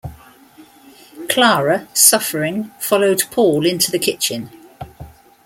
[1.29, 4.49] Clara, suffering, followed Paul into the kitchen.